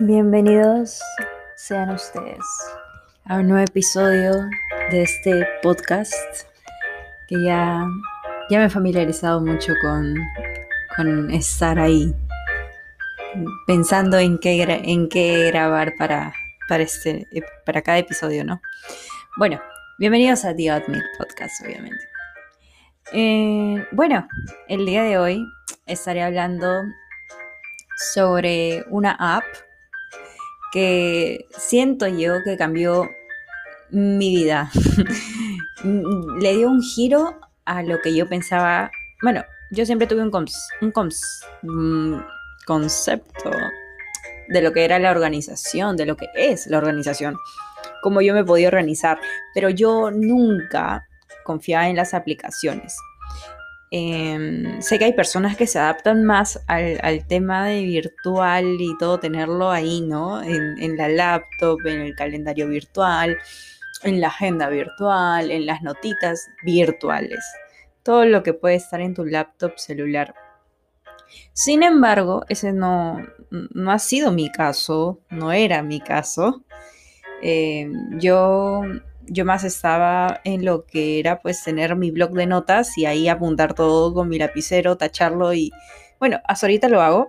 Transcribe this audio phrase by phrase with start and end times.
[0.00, 1.00] Bienvenidos
[1.54, 2.42] sean ustedes
[3.26, 4.32] a un nuevo episodio
[4.90, 6.12] de este podcast
[7.28, 7.86] que ya,
[8.50, 10.16] ya me he familiarizado mucho con,
[10.96, 12.12] con estar ahí
[13.68, 16.34] pensando en qué, en qué grabar para,
[16.68, 17.28] para, este,
[17.64, 18.60] para cada episodio, ¿no?
[19.36, 19.62] Bueno,
[20.00, 22.04] bienvenidos a The Admit Podcast, obviamente.
[23.12, 24.26] Eh, bueno,
[24.66, 25.46] el día de hoy
[25.86, 26.82] estaré hablando
[28.12, 29.44] sobre una app
[30.74, 33.08] que siento yo que cambió
[33.90, 34.72] mi vida.
[35.84, 38.90] Le dio un giro a lo que yo pensaba.
[39.22, 40.92] Bueno, yo siempre tuve un, un
[41.62, 42.22] mm,
[42.66, 43.50] concepto
[44.48, 47.36] de lo que era la organización, de lo que es la organización,
[48.02, 49.20] cómo yo me podía organizar,
[49.54, 51.06] pero yo nunca
[51.44, 52.96] confiaba en las aplicaciones.
[53.96, 59.20] Em, sé que hay personas que se adaptan más al, tema de virtual y todo
[59.20, 60.42] tenerlo ahí, ¿no?
[60.42, 63.38] En, la laptop, en el calendario virtual,
[64.02, 67.38] en la agenda virtual, en las notitas virtuales.
[68.02, 70.34] Todo lo que puede estar en tu laptop celular.
[71.52, 76.64] Sin embargo, ese no, no ha sido mi caso, no era mi caso.
[77.42, 78.82] Em, yo
[79.26, 83.28] yo más estaba en lo que era pues tener mi blog de notas y ahí
[83.28, 85.72] apuntar todo con mi lapicero, tacharlo y
[86.18, 87.28] bueno, hasta ahorita lo hago.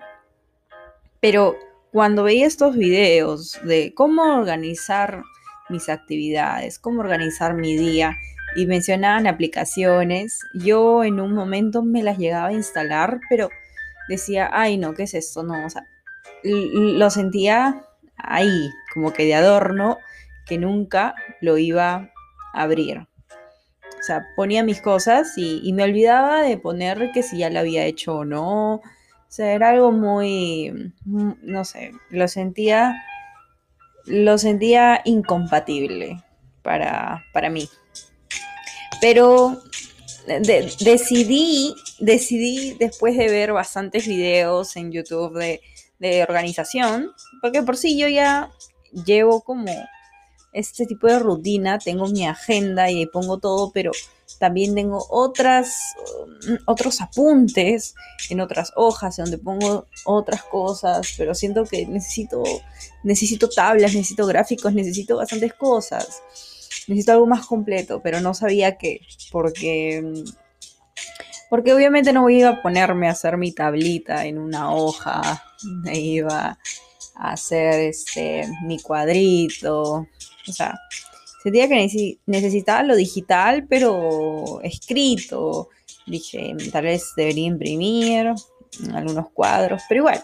[1.20, 1.56] Pero
[1.92, 5.24] cuando veía estos videos de cómo organizar
[5.70, 8.16] mis actividades, cómo organizar mi día
[8.56, 13.50] y mencionaban aplicaciones, yo en un momento me las llegaba a instalar, pero
[14.08, 15.44] decía, ay no, ¿qué es esto?
[15.44, 15.88] No, o sea,
[16.44, 17.84] lo sentía
[18.18, 19.98] ahí, como que de adorno
[20.46, 22.12] que nunca lo iba
[22.54, 23.08] a abrir.
[24.00, 27.86] O sea, ponía mis cosas y, me olvidaba de poner que si ya lo había
[27.86, 28.76] hecho o no.
[28.76, 28.82] O
[29.28, 32.96] sea, era algo muy, mm, no sé, lo sentía,
[34.06, 36.24] lo sentía incompatible
[36.62, 37.68] para, para mí.
[39.02, 39.60] Pero
[40.80, 45.62] decidí, decidí después de ver bastantes videos en YouTube de,
[46.00, 47.12] de organización,
[47.42, 48.52] porque por sí yo ya
[48.92, 49.66] llevo como
[50.56, 53.92] este tipo de rutina, tengo mi agenda y ahí pongo todo, pero
[54.40, 55.76] también tengo otras,
[56.48, 57.94] mm, otros apuntes
[58.30, 62.44] en otras hojas donde pongo otras cosas, pero siento que necesito,
[63.04, 66.22] necesito tablas, necesito gráficos, necesito bastantes cosas.
[66.88, 69.02] Necesito algo más completo, pero no sabía qué,
[69.32, 70.46] porque mm,
[71.50, 76.58] porque obviamente no iba a ponerme a hacer mi tablita en una hoja, me iba
[77.16, 80.08] a hacer este mi cuadrito,
[80.48, 80.80] o sea,
[81.44, 85.70] sentía que necesitaba lo digital, pero escrito.
[86.08, 88.34] Dije, tal vez debería imprimir
[88.94, 90.24] algunos cuadros, pero igual,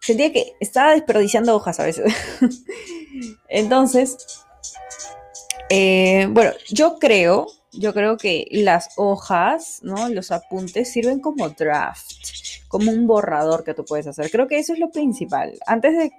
[0.00, 2.12] sentía que estaba desperdiciando hojas a veces.
[3.48, 4.16] Entonces,
[5.68, 10.08] eh, bueno, yo creo, yo creo que las hojas, ¿no?
[10.08, 12.12] Los apuntes sirven como draft,
[12.68, 14.30] como un borrador que tú puedes hacer.
[14.30, 15.58] Creo que eso es lo principal.
[15.66, 16.12] Antes de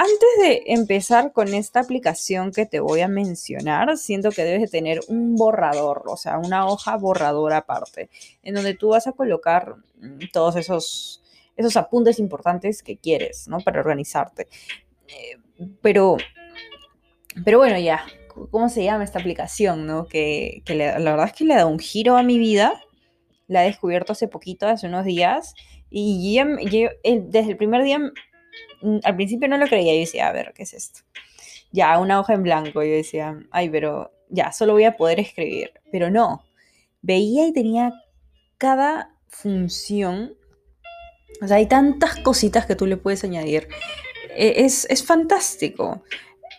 [0.00, 4.68] antes de empezar con esta aplicación que te voy a mencionar, siento que debes de
[4.68, 8.08] tener un borrador, o sea, una hoja borradora aparte,
[8.42, 11.22] en donde tú vas a colocar mm, todos esos,
[11.54, 13.60] esos apuntes importantes que quieres, ¿no?
[13.60, 14.48] Para organizarte.
[15.06, 15.36] Eh,
[15.82, 16.16] pero,
[17.44, 18.02] pero bueno, ya,
[18.50, 20.06] ¿cómo se llama esta aplicación, no?
[20.06, 22.82] Que, la verdad es que le dado un giro a mi vida.
[23.48, 25.54] La he descubierto hace poquito, hace unos días.
[25.90, 26.40] Y
[27.04, 28.00] desde el primer día
[29.02, 31.00] al principio no lo creía, yo decía, a ver, ¿qué es esto?
[31.72, 35.72] Ya, una hoja en blanco, yo decía, ay, pero ya, solo voy a poder escribir.
[35.92, 36.44] Pero no,
[37.02, 37.92] veía y tenía
[38.58, 40.34] cada función,
[41.42, 43.68] o sea, hay tantas cositas que tú le puedes añadir.
[44.30, 46.02] E, es, es fantástico.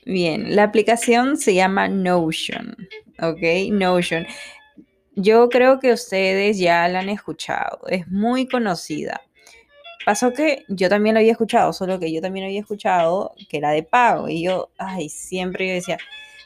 [0.06, 2.76] Bien, la aplicación se llama Notion,
[3.22, 3.72] ¿ok?
[3.72, 4.26] Notion.
[5.16, 9.22] Yo creo que ustedes ya la han escuchado, es muy conocida.
[10.06, 13.72] Pasó que yo también lo había escuchado, solo que yo también había escuchado que era
[13.72, 14.30] de pago.
[14.30, 15.98] Y yo, ay, siempre yo decía,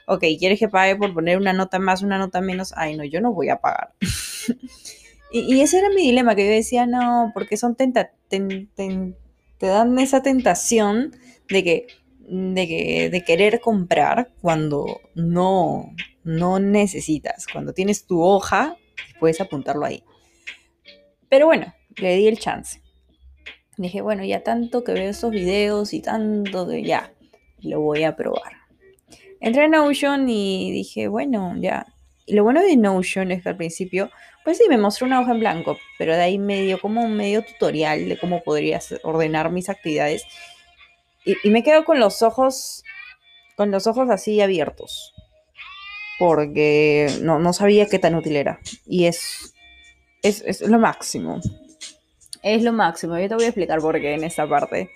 [0.08, 2.74] ok, ¿quieres que pague por poner una nota más, una nota menos?
[2.76, 3.94] Ay, no, yo no voy a pagar.
[5.32, 8.12] y, ese era mi dilema, que yo decía, no, porque son tenta
[9.58, 11.16] te dan esa tentación
[11.48, 11.88] de que,
[12.20, 15.94] de que, de querer comprar cuando no,
[16.24, 17.48] no necesitas.
[17.52, 18.78] Cuando tienes tu hoja,
[19.20, 20.04] puedes apuntarlo ahí.
[21.30, 22.82] Pero bueno, le di el chance.
[23.78, 27.12] Dije, bueno, ya tanto que veo esos videos y tanto que ya,
[27.62, 28.54] lo voy a probar.
[29.40, 31.86] Entré en Notion y dije, bueno, ya.
[32.26, 34.10] Y lo bueno de Notion es que al principio,
[34.44, 37.44] pues sí, me mostró una hoja en blanco, pero de ahí medio como un medio
[37.44, 40.24] tutorial de cómo podría ordenar mis actividades.
[41.26, 42.84] y, me quedo con los ojos,
[43.56, 45.14] con los ojos así abiertos,
[46.18, 48.60] porque no, sabía qué tan útil era.
[48.86, 49.54] Y es,
[50.24, 51.42] es, lo máximo.
[52.46, 53.18] Es lo máximo.
[53.18, 54.92] Yo te voy a explicar por qué en esta parte.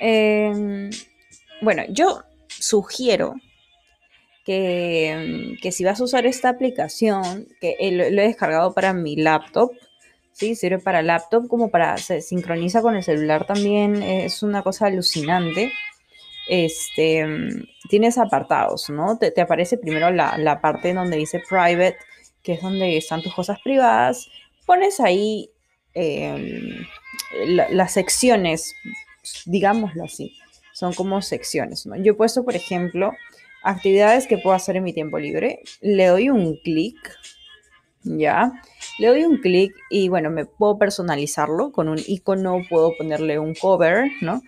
[0.00, 0.90] Em,
[1.60, 3.36] bueno, yo sugiero
[4.44, 9.70] que, si vas a usar esta aplicación, que lo, he descargado para mi laptop,
[10.32, 10.56] ¿sí?
[10.56, 15.72] Sirve para laptop como para, se sincroniza con el celular también, es una cosa alucinante.
[16.48, 17.24] Este,
[17.88, 19.18] tienes apartados, ¿no?
[19.18, 21.96] Te, aparece primero la, parte donde dice private,
[22.42, 24.26] que es donde están tus cosas privadas.
[24.66, 25.51] Pones ahí
[25.94, 26.86] em,
[27.46, 28.74] las secciones,
[29.46, 30.36] digámoslo así,
[30.72, 31.86] son como secciones.
[31.98, 33.12] Yo he puesto, por ejemplo,
[33.62, 35.60] actividades que puedo hacer en mi tiempo libre.
[35.80, 36.96] Le doy un clic,
[38.02, 38.52] ¿ya?
[38.98, 43.54] Le doy un clic y bueno, me puedo personalizarlo con un icono, puedo ponerle un
[43.54, 44.42] cover, ¿no?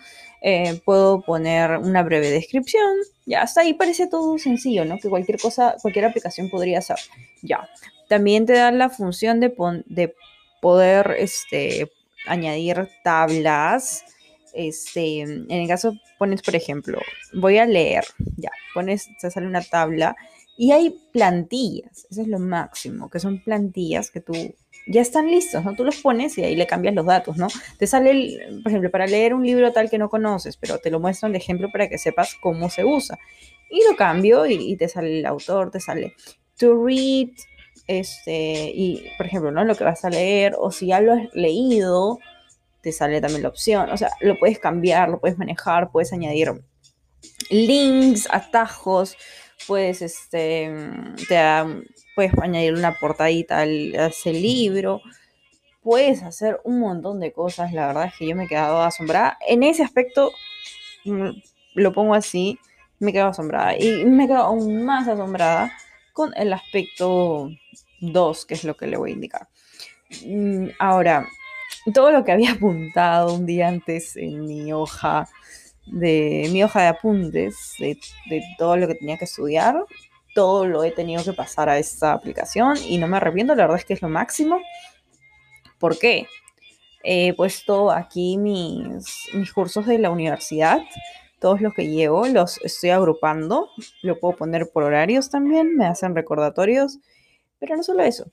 [0.47, 2.93] Eh, puedo poner una breve descripción,
[3.25, 4.99] ya, hasta ahí parece todo sencillo, ¿no?
[4.99, 6.99] Que cualquier cosa, cualquier aplicación podría hacer,
[7.41, 7.67] ya.
[8.11, 9.55] También te da la función de,
[9.87, 10.15] de
[10.65, 11.93] poder, este,
[12.27, 14.03] añadir tablas,
[14.55, 16.99] este, en el caso pones, por ejemplo,
[17.35, 18.07] voy a leer,
[18.39, 20.17] ya, pones, te sale una tabla
[20.57, 24.33] y hay plantillas, eso es lo máximo, que son plantillas que tú
[24.87, 25.75] ya están listos, ¿no?
[25.75, 27.49] Tú los pones y ahí le cambias los datos, ¿no?
[27.79, 30.99] Te sale, por ejemplo, para leer un libro tal que no conoces, pero te lo
[30.99, 33.19] muestran de ejemplo para que sepas cómo se usa.
[33.71, 36.15] Y lo cambio y, y te sale el autor, te sale
[36.59, 37.29] to read,
[37.87, 39.65] este, y por ejemplo, ¿no?
[39.65, 42.19] Lo que vas a leer, o si ya lo has leído,
[42.81, 43.91] te sale también la opción.
[43.91, 46.53] O sea, lo puedes cambiar, lo puedes manejar, puedes añadir
[47.51, 49.17] links, atajos,
[49.67, 50.71] puedes, este,
[51.29, 51.39] te
[52.15, 55.01] puedes añadir una portadita al, a ese libro.
[55.83, 57.73] Puedes hacer un montón de cosas.
[57.73, 59.39] La verdad es que yo me he quedado asombrada.
[59.47, 60.33] En ese aspecto,
[61.05, 61.31] mm,
[61.75, 62.59] lo pongo así,
[62.99, 63.77] me he quedado asombrada.
[63.77, 65.73] Y me he quedado aún más asombrada
[66.15, 67.51] con el aspecto
[68.01, 69.49] 2, que es lo que le voy a indicar.
[70.25, 71.29] Mm, ahora,
[71.93, 75.29] todo lo que había apuntado un día antes en mi hoja
[75.87, 77.99] de mi hoja de apuntes, de,
[78.57, 79.85] todo lo que tenía que estudiar,
[80.35, 83.79] todo lo he tenido que pasar a esta aplicación y no me arrepiento, la verdad
[83.79, 84.61] es que es lo máximo.
[85.79, 86.27] ¿Por qué?
[87.03, 90.81] He puesto aquí mis, mis cursos de la universidad,
[91.45, 93.69] todos los que llevo, los estoy agrupando,
[94.01, 97.01] lo puedo poner por horarios también, me hacen recordatorios,
[97.59, 98.33] pero no solo eso,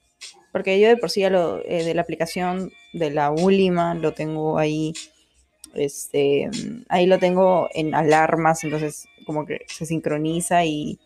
[0.54, 4.14] porque yo de por sí ya lo, eh, de la aplicación de la Ulima lo
[4.14, 4.94] tengo ahí,
[5.74, 6.50] este,
[6.88, 10.98] ahí lo tengo en alarmas, entonces como que se sincroniza y,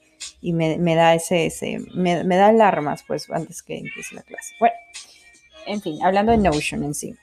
[0.43, 4.53] me, da ese, ese me, da alarmas pues antes que empiece la clase.
[4.59, 4.75] Bueno,
[5.65, 7.15] en fin, hablando de Notion en sí.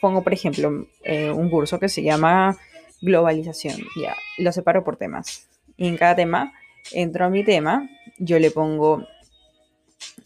[0.00, 2.58] pongo, por ejemplo, eh, un curso que se llama
[3.00, 3.76] globalización.
[4.00, 5.48] Ya, lo separo por temas.
[5.76, 6.52] Y en cada tema,
[6.92, 7.88] entro a mi tema,
[8.18, 9.06] yo le pongo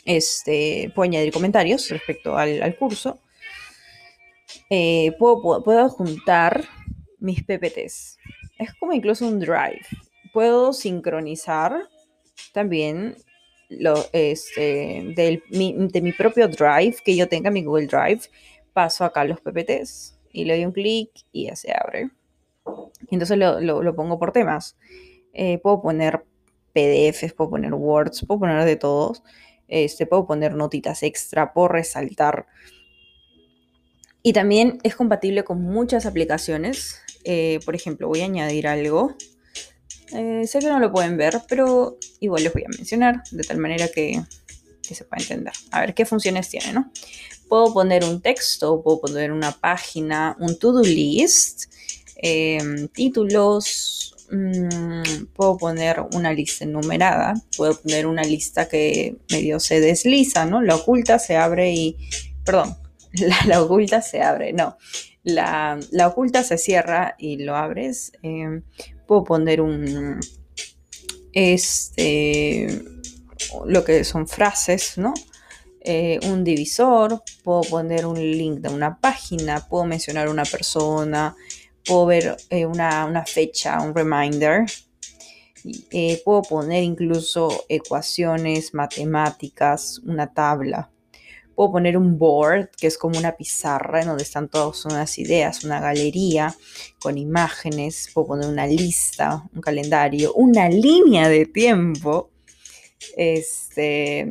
[0.04, 3.20] este, puedo añadir comentarios respecto al, curso.
[4.70, 6.64] Eh, puedo, puedo, juntar
[7.18, 8.18] mis PPTs.
[8.58, 9.86] Es como incluso un drive.
[10.32, 11.88] Puedo sincronizar
[12.52, 13.16] también
[13.68, 18.22] lo, este, de mi propio drive que yo tenga, mi Google Drive.
[18.72, 22.10] Paso acá los PPTs y le doy un clic y ya se abre.
[23.10, 24.76] Entonces lo, pongo por temas.
[25.32, 26.24] Eh, puedo poner
[26.72, 29.22] PDFs, puedo poner Words, puedo poner de todos.
[29.68, 32.46] Este, puedo poner notitas extra, por resaltar.
[34.22, 37.00] Y también es compatible con muchas aplicaciones.
[37.24, 39.14] Eh, por ejemplo, voy a añadir algo.
[40.12, 43.58] Eh, sé que no lo pueden ver, pero igual les voy a mencionar de tal
[43.58, 44.22] manera que,
[44.82, 45.52] se pueda entender.
[45.70, 46.92] A ver qué funciones tiene, ¿no?
[47.48, 51.64] Puedo poner un texto, puedo poner una página, un to-do list,
[52.16, 59.80] em, títulos, Mm, puedo poner una lista enumerada, puedo poner una lista que medio se
[59.80, 60.62] desliza, ¿no?
[60.62, 61.96] La oculta se abre y,
[62.44, 62.76] perdón,
[63.46, 64.78] la, oculta se abre, no,
[65.22, 68.12] la, oculta se cierra y lo abres.
[68.22, 68.62] Em,
[69.06, 70.20] puedo poner un,
[71.32, 72.82] este,
[73.66, 75.12] lo que son frases, ¿no?
[75.80, 81.36] Eh, un divisor, puedo poner un link de una página, puedo mencionar una persona,
[81.84, 84.64] puedo ver eh, una, fecha, un reminder.
[85.90, 90.90] Eh, puedo poner incluso ecuaciones matemáticas, una tabla.
[91.54, 95.62] Puedo poner un board, que es como una pizarra en donde están todas unas ideas,
[95.62, 96.54] una galería
[97.00, 98.10] con imágenes.
[98.12, 102.30] Puedo poner una lista, un calendario, una línea de tiempo.
[103.16, 104.28] Este,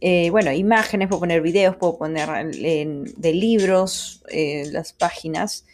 [0.00, 4.22] eh, bueno, imágenes, puedo poner videos, puedo poner de libros,
[4.72, 5.66] las páginas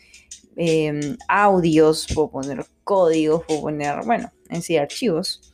[0.56, 5.52] em, audios, puedo poner códigos, puedo poner, bueno, en sí archivos.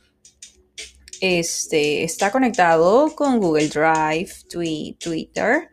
[1.21, 5.69] Este, está conectado con Google Drive, Twitter,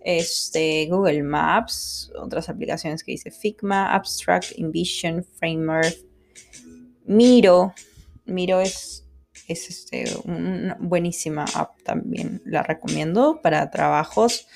[0.00, 5.96] este, Google Maps, otras aplicaciones que dice Figma, Abstract, InVision, Framework,
[7.04, 7.74] Miro.
[8.24, 9.04] Miro es,
[9.46, 14.46] es este, una buenísima app también, la recomiendo para trabajos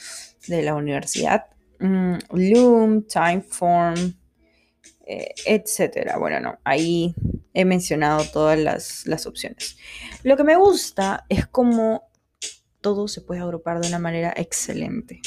[0.49, 1.52] de la universidad.
[1.83, 4.15] Mm, Loom, Timeform,
[5.05, 6.17] eh, etcétera.
[6.17, 7.13] Bueno, no, ahí
[7.53, 8.57] he mencionado todas
[9.05, 9.77] las, opciones.
[10.23, 12.09] Lo que me gusta es cómo
[12.81, 15.21] todo se puede agrupar de una manera excelente.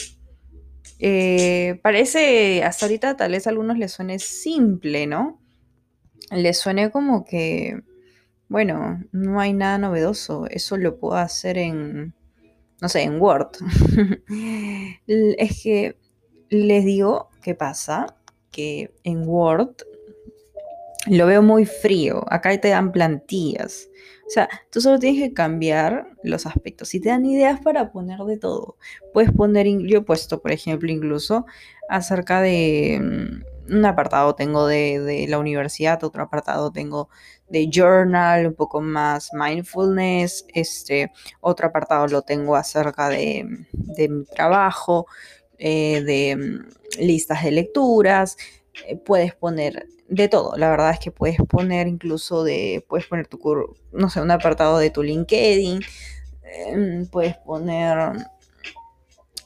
[1.00, 5.42] Eh, parece, hasta ahorita tal vez a algunos les suene simple, ¿no?
[6.32, 7.82] Les suene como que,
[8.48, 12.16] bueno, no hay nada novedoso, eso lo puedo hacer en,
[12.82, 13.58] no sé, en Word.
[15.08, 15.98] es que
[16.50, 18.16] les digo qué pasa,
[18.52, 19.76] que en Word
[21.08, 22.24] lo veo muy frío.
[22.28, 23.90] Acá te dan plantillas.
[24.26, 28.20] O sea, tú solo tienes que cambiar los aspectos y te dan ideas para poner
[28.22, 28.78] de todo.
[29.14, 31.46] Puedes poner, yo he puesto, por ejemplo, incluso
[31.90, 37.10] acerca de mm, un apartado tengo de, la universidad, otro apartado tengo
[37.50, 41.12] de journal, un poco más mindfulness, este,
[41.42, 45.06] otro apartado lo tengo acerca de, de mi trabajo,
[45.58, 48.38] eh, de mm, listas de lecturas,
[48.88, 50.56] eh, puedes poner de todo.
[50.58, 53.40] La verdad es que puedes poner incluso de, puedes poner tu,
[53.92, 55.82] no sé, un apartado de tu LinkedIn,
[56.44, 58.14] em, puedes poner,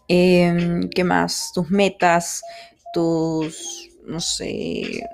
[0.07, 1.51] em, ¿qué más?
[1.53, 2.41] Tus metas,
[2.93, 5.07] tus, no sé,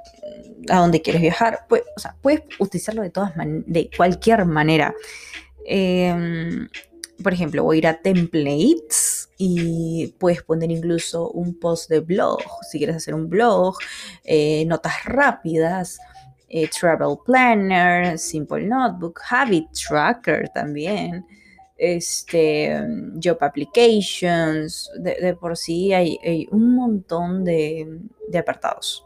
[0.69, 1.65] a dónde quieres viajar.
[1.69, 1.83] Pues,
[2.21, 4.93] puedes utilizarlo de todas de cualquier manera.
[7.23, 12.41] Por ejemplo, voy a ir a templates y puedes poner incluso un post de blog,
[12.69, 13.77] si quieres hacer un blog,
[14.23, 15.97] eh, notas rápidas,
[16.49, 21.25] eh, travel planner, simple notebook, habit tracker también,
[21.77, 22.77] este,
[23.21, 27.99] job applications, de, por sí hay, un montón de
[28.37, 29.05] apartados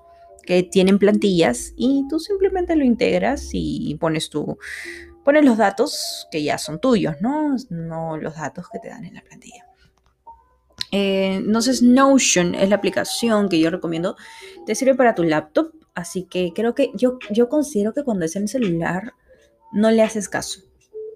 [0.50, 4.58] que tienen plantillas y tú simplemente lo integras y pones tu
[5.24, 7.56] pones los datos que ya son tuyos, ¿no?
[7.70, 9.66] No los datos que te dan en la plantilla.
[10.92, 14.16] Eh, entonces, Notion es la aplicación que yo recomiendo.
[14.66, 18.36] Te sirve para tu laptop, así que creo que yo, yo considero que cuando es
[18.36, 19.14] en el celular
[19.72, 20.62] no le haces caso.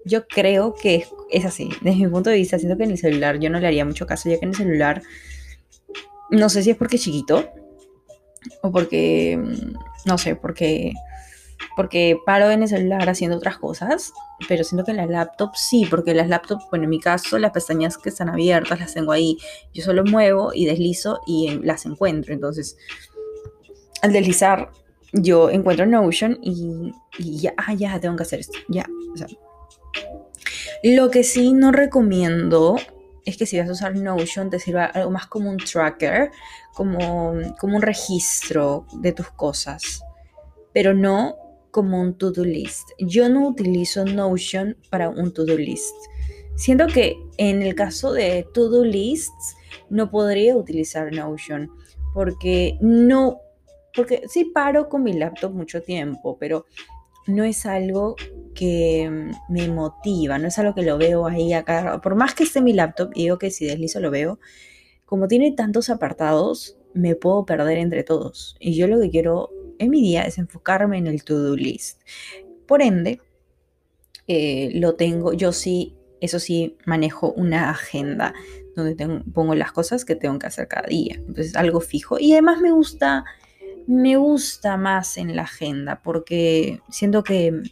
[0.04, 1.70] Yo creo que es, así.
[1.80, 4.06] Desde mi punto de vista, siento que en el celular yo no le haría mucho
[4.06, 5.02] caso, ya que en el celular
[6.30, 7.50] no sé si es porque es chiquito
[8.62, 9.40] o porque,
[10.04, 10.92] no sé, porque
[11.76, 14.12] porque paro en el celular haciendo otras cosas,
[14.48, 17.52] pero siento que en la laptop sí, porque las laptops, bueno, en mi caso, las
[17.52, 19.38] pestañas que están abiertas las tengo ahí,
[19.72, 22.76] yo solo muevo y deslizo y las encuentro, entonces
[24.02, 24.70] al deslizar
[25.12, 29.28] yo encuentro Notion y, y ya, ah, ya tengo que hacer esto, ya, o sea.
[30.82, 32.76] Lo que sí no recomiendo
[33.24, 36.30] es que si vas a usar Notion te sirva algo más como un tracker,
[36.74, 40.02] como, como un registro de tus cosas,
[40.72, 41.36] pero no
[41.74, 42.90] como un to-do list.
[43.00, 45.96] Yo no utilizo Notion para un to-do list.
[46.54, 49.56] Siento que en el caso de to-do lists
[49.90, 51.68] no podría utilizar Notion
[52.12, 53.40] porque no,
[53.92, 56.64] porque sí paro con mi laptop mucho tiempo, pero
[57.26, 58.14] no es algo
[58.54, 62.00] que me motiva, no es algo que lo veo ahí acá.
[62.00, 64.38] Por más que esté mi laptop y digo que si deslizo lo veo,
[65.06, 68.54] como tiene tantos apartados, me puedo perder entre todos.
[68.60, 72.00] Y yo lo que quiero en mi día es enfocarme en el to-do list.
[72.66, 73.20] Por ende,
[74.26, 78.34] eh, lo tengo, yo sí, eso sí, manejo una agenda
[78.74, 81.16] donde pongo las cosas que tengo que hacer cada día.
[81.16, 82.18] Entonces, algo fijo.
[82.18, 83.24] Y además me gusta,
[83.86, 87.62] me gusta más en la agenda porque siento que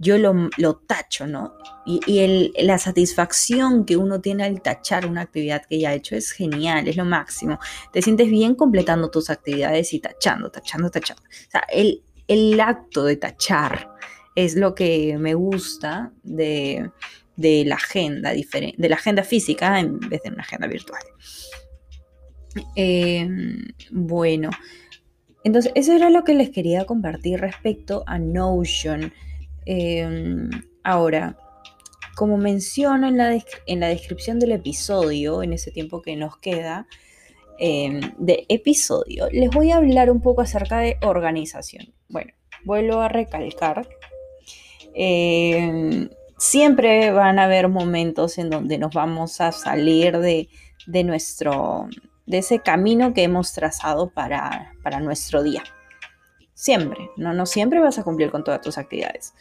[0.00, 1.52] yo lo, tacho, ¿no?
[1.84, 6.32] Y, la satisfacción que uno tiene al tachar una actividad que ya ha hecho es
[6.32, 7.58] genial, es lo máximo.
[7.92, 11.22] Te sientes bien completando tus actividades y tachando, tachando, tachando.
[11.22, 13.90] O sea, el, el acto de tachar
[14.34, 16.90] es lo que me gusta de,
[17.36, 21.02] la agenda de la agenda física en vez de una agenda virtual.
[22.74, 24.50] Em, bueno,
[25.44, 29.12] entonces eso era lo que les quería compartir respecto a Notion.
[29.66, 30.48] Em,
[30.84, 31.36] ahora,
[32.16, 36.86] como menciono en la, en la, descripción del episodio, en ese tiempo que nos queda
[37.58, 41.92] em, de episodio, les voy a hablar un poco acerca de organización.
[42.08, 42.32] Bueno,
[42.64, 43.88] vuelvo a recalcar.
[44.94, 50.48] Em, siempre van a haber momentos en donde nos vamos a salir de,
[50.86, 51.88] de nuestro,
[52.26, 55.62] de ese camino que hemos trazado para, para nuestro día.
[56.60, 59.32] Siempre, no, no siempre vas a cumplir con todas tus actividades.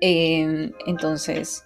[0.00, 1.64] Em, entonces,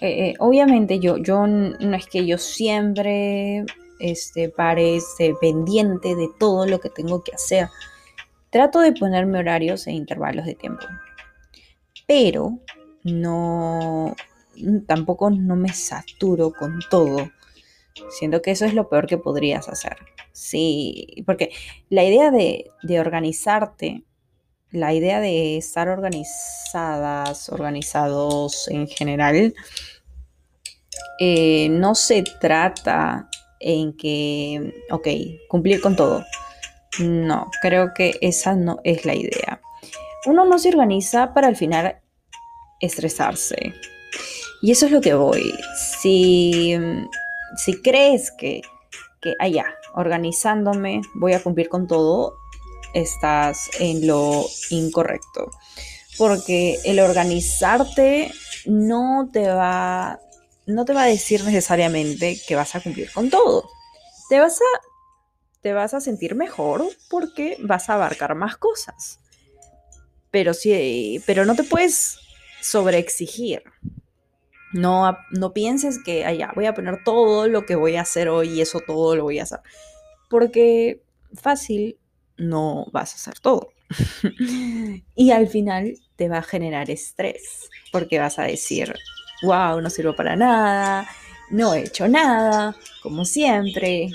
[0.00, 3.66] eh, eh, obviamente yo, yo no es que yo siempre
[4.00, 7.68] este, pare este, pendiente de todo lo que tengo que hacer.
[8.48, 10.86] Trato de ponerme horarios e intervalos de tiempo.
[12.06, 12.58] Pero
[13.04, 14.16] no,
[14.86, 17.30] tampoco no me saturo con todo.
[18.10, 19.96] Siento que eso es lo peor que podrías hacer.
[20.32, 21.50] Sí, porque
[21.88, 24.04] la idea de, de organizarte,
[24.70, 29.54] la idea de estar organizadas, organizados en general,
[31.18, 33.28] eh, no se trata
[33.60, 35.08] en que, ok,
[35.48, 36.24] cumplir con todo.
[36.98, 39.60] No, creo que esa no es la idea.
[40.26, 42.00] Uno no se organiza para al final
[42.80, 43.74] estresarse.
[44.62, 45.54] Y eso es lo que voy.
[46.00, 46.76] Si,
[47.56, 48.62] si crees que,
[49.20, 52.34] que allá, ah, organizándome, voy a cumplir con todo,
[52.94, 55.50] estás en lo incorrecto.
[56.18, 58.32] Porque el organizarte
[58.64, 60.18] no te va
[60.66, 63.70] no te va a decir necesariamente que vas a cumplir con todo.
[64.28, 64.80] Te vas a,
[65.62, 69.20] te vas a sentir mejor porque vas a abarcar más cosas.
[70.30, 72.18] Pero, sí, pero no te puedes
[72.60, 73.62] sobreexigir.
[74.72, 78.48] No, no pienses que allá voy a poner todo lo que voy a hacer hoy
[78.50, 79.60] y eso todo lo voy a hacer.
[80.28, 81.02] Porque
[81.34, 81.98] fácil
[82.36, 83.68] no vas a hacer todo.
[85.14, 88.94] y al final te va a generar estrés porque vas a decir,
[89.42, 91.08] wow, no sirvo para nada,
[91.50, 94.10] no he hecho nada, como siempre,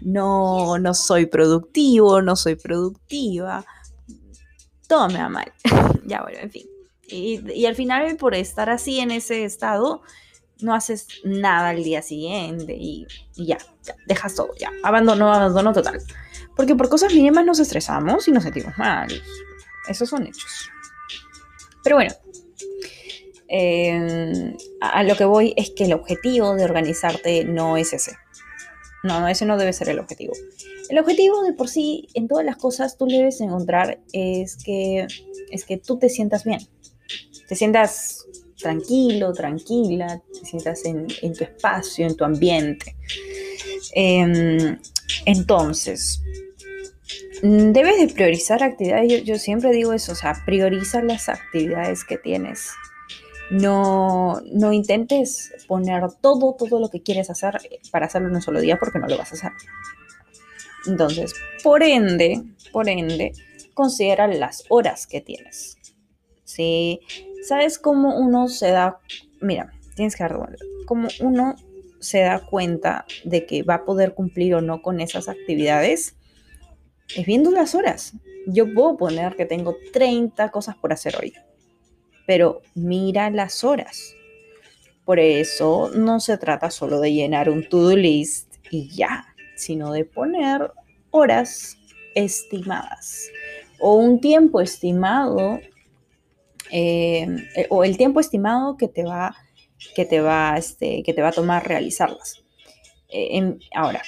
[0.00, 3.64] no, no soy productivo, no soy productiva,
[4.86, 5.52] todo me va mal.
[6.04, 6.69] ya bueno, en fin.
[7.10, 10.02] Y, al final, por estar así en ese estado,
[10.60, 16.00] no haces nada al día siguiente y, ya, ya, dejas todo, ya, abandono, abandono total.
[16.56, 19.08] Porque por cosas mínimas nos estresamos y nos sentimos mal.
[19.88, 20.70] Esos son hechos.
[21.82, 22.14] Pero bueno,
[23.52, 28.12] Em, a lo que voy es que el objetivo de organizarte no es ese.
[29.02, 30.34] No, no, ese no debe ser el objetivo.
[30.88, 35.08] El objetivo de por sí en todas las cosas tú debes encontrar es que,
[35.50, 36.60] es que tú te sientas bien.
[37.50, 42.94] Te sientas tranquilo, tranquila, te sientas en, tu espacio, en tu ambiente.
[43.92, 44.78] Em,
[45.26, 46.22] entonces,
[47.42, 49.10] debes de priorizar actividades.
[49.10, 52.70] Yo, yo, siempre digo eso, o sea, prioriza las actividades que tienes
[53.50, 57.58] no, no intentes poner todo, todo lo que quieres hacer
[57.90, 59.52] para hacerlo en un solo día porque no lo vas a hacer.
[60.86, 61.34] Entonces,
[61.64, 63.32] por ende, por ende,
[63.74, 65.76] considera las horas que tienes.
[66.44, 67.00] ¿Sí?
[67.42, 68.98] ¿Sabes cómo uno se da,
[69.40, 70.38] mira, tienes que dar
[70.86, 71.56] cómo uno
[72.00, 76.16] se da cuenta de que va a poder cumplir o no con esas actividades?
[77.14, 78.14] Es viendo las horas.
[78.46, 81.32] Yo puedo poner que tengo 30 cosas por hacer hoy
[82.30, 84.14] pero mira las horas.
[85.04, 90.04] Por eso no se trata solo de llenar un to-do list y ya, sino de
[90.04, 90.70] poner
[91.10, 91.76] horas
[92.14, 93.28] estimadas
[93.80, 95.58] o un tiempo estimado
[96.72, 97.26] eh,
[97.68, 99.36] o el tiempo estimado que te va
[99.94, 102.42] que te va este, que te va a tomar realizarlas.
[103.08, 104.02] Eh, ahora,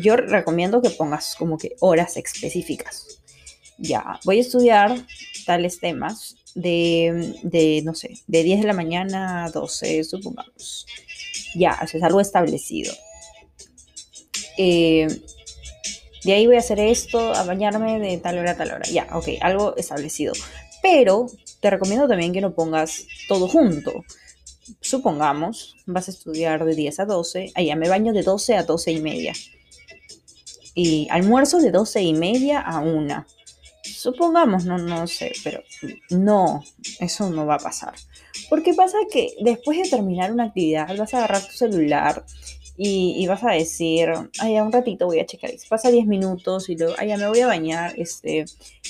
[0.00, 3.20] yo recomiendo que pongas como que horas específicas.
[3.78, 4.94] Ya, voy a estudiar
[5.46, 10.86] tales temas de, no sé, de 10 de la mañana a 12, supongamos.
[11.56, 12.92] Ya, eso es algo establecido.
[14.56, 15.08] Eh,
[16.24, 18.88] de ahí voy a hacer esto, a bañarme de tal hora a tal hora.
[18.90, 20.32] Ya, ok, algo establecido.
[20.82, 21.26] Pero
[21.64, 24.04] te recomiendo también que no pongas todo junto.
[24.82, 28.92] Supongamos, vas a estudiar de 10 a 12, allá me baño de 12 a 12
[28.92, 29.32] y media.
[30.74, 33.26] Y almuerzo de 12 y media a 1
[33.82, 35.62] Supongamos, no, no sé, pero
[36.10, 36.62] no,
[37.00, 37.94] eso no va a pasar.
[38.50, 42.26] Porque pasa que después de terminar una actividad vas a agarrar tu celular
[42.76, 44.10] y, vas a decir,
[44.40, 45.50] ay, un ratito voy a checar.
[45.68, 48.44] Pasa 10 minutos y luego, ay, ya me voy a bañar, este,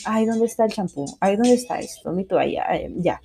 [0.07, 1.05] ay, ¿dónde está el champú?
[1.21, 2.13] Ay, ¿dónde está esto?
[2.13, 2.65] Mi toalla,
[2.97, 3.21] ya.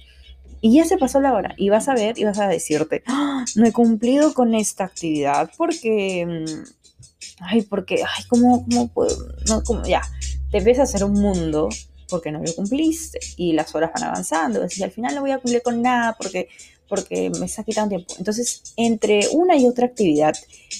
[0.62, 3.46] Y ya se pasó la hora y vas a ver y vas a decirte, ¡Ah!
[3.56, 6.64] no he cumplido con esta actividad porque, mm,
[7.40, 9.16] ay, porque, ay, ¿cómo, cómo puedo?
[9.48, 10.02] No, como, ya
[10.52, 11.70] te empieza a hacer un mundo
[12.10, 14.66] porque no lo cumpliste y las horas van avanzando.
[14.76, 16.50] Y al final no voy a cumplir con nada porque,
[16.90, 18.16] porque me está quitando tiempo.
[18.18, 20.36] Entonces, entre una y otra actividad,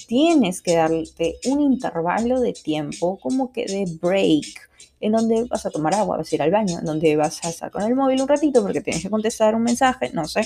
[0.06, 4.68] tienes que darte un intervalo de tiempo como que de break,
[5.00, 7.48] en donde vas a tomar agua, vas a ir al baño, en donde vas a
[7.48, 10.42] estar con el móvil un ratito porque tienes que contestar un mensaje, no sé.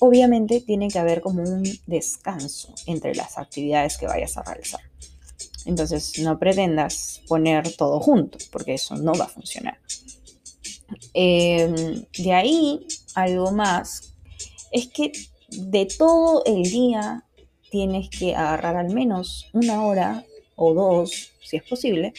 [0.00, 4.80] Obviamente tiene que haber como un descanso entre las actividades que vayas a realizar.
[5.64, 9.78] Entonces no pretendas poner todo junto, porque eso no va a funcionar.
[11.14, 14.11] Em, de ahí, algo más,
[14.72, 15.12] es que
[15.48, 17.24] de todo el día
[17.70, 20.24] tienes que agarrar al menos una hora
[20.56, 22.12] o dos, si es posible,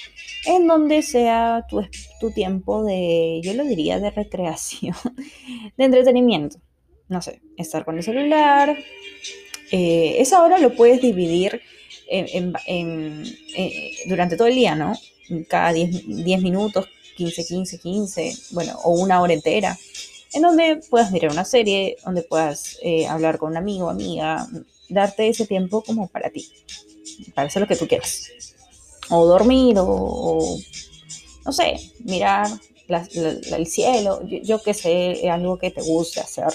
[0.46, 1.82] en donde sea tu,
[2.20, 4.96] tu tiempo de, yo lo diría, de recreación,
[5.78, 6.58] de entretenimiento.
[7.10, 8.78] No sé, estar con el celular.
[9.72, 11.62] Eh, esa hora lo puedes dividir
[14.08, 14.98] durante todo el día, ¿no?
[15.48, 19.78] Cada 10, 10 minutos, 15, 15, 15, bueno, o una hora entera,
[20.34, 24.48] en donde puedas mirar una serie, donde puedas eh, hablar con un amigo, amiga,
[24.90, 26.50] darte ese tiempo como para ti,
[27.34, 28.30] para hacer lo que tú quieras.
[29.10, 30.58] O dormir, o,
[31.46, 32.48] no sé, mirar
[32.88, 36.54] el cielo, yo, yo que sé, algo que te guste hacer,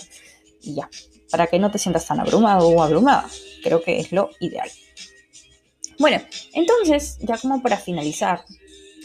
[0.63, 0.89] y ya,
[1.31, 3.29] para que no te sientas tan abrumado o abrumada.
[3.63, 4.71] Creo que es lo ideal.
[5.99, 6.23] Bueno,
[6.55, 8.45] entonces, ya como para finalizar,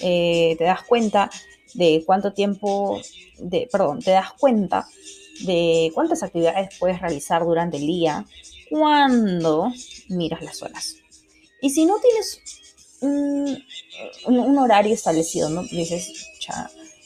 [0.02, 1.30] eh, te das cuenta
[1.74, 3.00] de cuánto tiempo,
[3.40, 4.88] de, perdón, te das cuenta
[5.46, 8.26] de cuántas actividades puedes realizar durante el día
[8.70, 9.72] cuando
[10.10, 10.96] miras las horas.
[11.62, 12.42] Y si no tienes
[13.02, 15.64] un, horario establecido, ¿no?
[15.64, 16.12] Dices,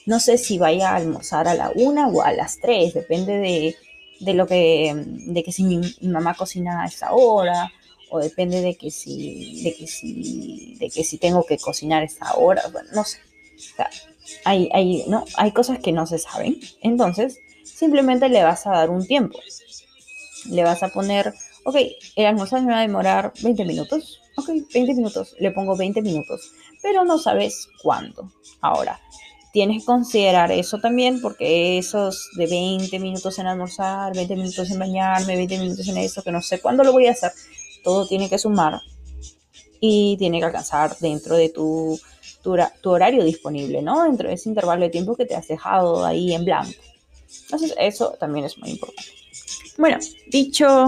[0.05, 3.75] no sé si vaya a almorzar a la una o a las tres, depende de,
[4.19, 7.71] de lo que, de que si mi, mamá cocina a esa hora,
[8.09, 12.33] o depende de que si, de que si, de que si tengo que cocinar esa
[12.35, 13.19] hora, bueno, no sé.
[14.45, 15.25] Hay, hay, ¿no?
[15.37, 16.59] hay cosas que no se saben.
[16.81, 19.39] Entonces, simplemente le vas a dar un tiempo.
[20.49, 21.33] Le vas a poner,
[21.65, 21.75] ok,
[22.15, 24.21] el almuerzo me va a demorar 20 minutos.
[24.37, 25.35] Ok, 20 minutos.
[25.39, 26.51] Le pongo 20 minutos.
[26.81, 28.31] Pero no sabes cuándo.
[28.61, 28.99] Ahora,
[29.51, 34.79] tienes que considerar eso también, porque esos de 20 minutos en almorzar, 20 minutos en
[34.79, 37.31] bañarme, 20 minutos en eso, que no sé cuándo lo voy a hacer,
[37.83, 38.79] todo tiene que sumar
[39.79, 41.99] y tiene que alcanzar dentro de tu,
[42.41, 44.03] tu, horario disponible, ¿no?
[44.03, 46.71] Dentro de ese intervalo de tiempo que te has dejado ahí en blanco.
[47.43, 49.11] Entonces, eso también es muy importante.
[49.77, 50.87] Bueno, dicho,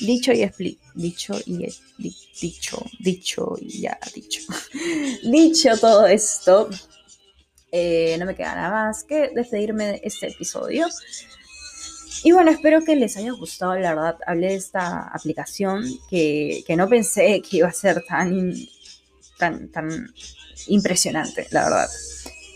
[0.00, 1.66] dicho y explico, dicho y
[2.40, 4.40] dicho, dicho y ya dicho.
[5.24, 6.70] dicho todo esto,
[7.70, 10.86] eh, no me queda nada más que despedirme de este episodio.
[12.24, 16.88] Y bueno, espero que les haya gustado, la verdad, hablé de esta aplicación que, no
[16.88, 18.54] pensé que iba a ser tan,
[19.38, 20.12] tan
[20.66, 21.88] impresionante, la verdad.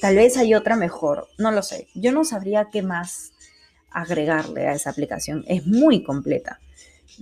[0.01, 1.89] Tal vez hay otra mejor, no lo sé.
[1.95, 3.33] Yo no sabría qué más
[3.91, 5.45] agregarle a esa aplicación.
[5.47, 6.61] Es muy completa.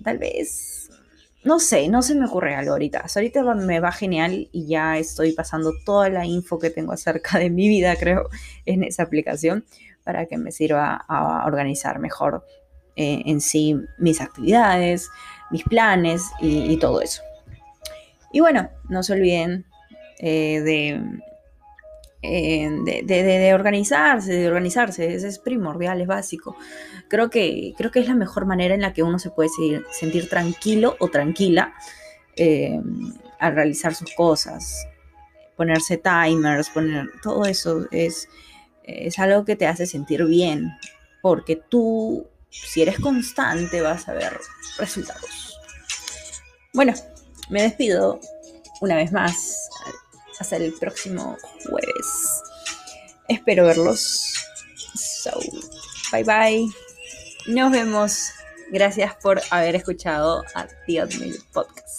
[0.03, 0.91] Tal vez,
[1.45, 3.05] no sé, no se me ocurre algo ahorita.
[3.15, 7.51] ahorita me va genial y ya estoy pasando toda la info que tengo acerca de
[7.51, 8.29] mi vida, creo,
[8.65, 9.65] en esa aplicación
[10.05, 12.45] para que me sirva a organizar mejor
[12.97, 15.09] eh, en sí mis actividades,
[15.51, 17.23] mis planes y, todo eso.
[18.33, 19.67] Y bueno, no se olviden
[20.23, 21.01] eh,
[22.23, 26.57] eh, de, de, organizarse, de organizarse, eso es primordial, es básico.
[27.09, 29.49] Creo que, creo que es la mejor manera en la que uno se puede
[29.91, 31.75] sentir tranquilo o tranquila
[33.39, 34.87] al realizar sus cosas.
[35.57, 38.29] Ponerse timers, poner todo eso es,
[38.85, 40.71] es algo que te hace sentir bien,
[41.23, 44.39] porque tú, si eres constante, vas a ver
[44.79, 45.59] resultados.
[46.73, 46.95] Bueno,
[47.49, 48.21] me despido
[48.81, 49.69] una vez más.
[50.41, 51.37] Hasta el próximo
[51.69, 52.43] jueves.
[53.29, 54.23] Espero verlos.
[54.97, 55.39] So,
[56.11, 56.67] bye bye.
[57.47, 58.33] Nos vemos.
[58.73, 61.07] Gracias por haber escuchado a The
[61.53, 61.90] Podcast.